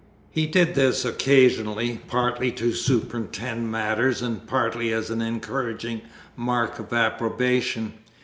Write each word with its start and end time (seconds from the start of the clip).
He 0.31 0.47
did 0.47 0.73
this 0.73 1.05
occasionally, 1.05 2.01
partly 2.07 2.51
to 2.53 2.73
superintend 2.73 3.71
matters, 3.71 4.23
and 4.23 4.47
partly 4.47 4.91
as 4.91 5.11
an 5.11 5.21
encouraging 5.21 6.01
mark 6.35 6.79
of 6.79 6.91
approbation. 6.91 7.93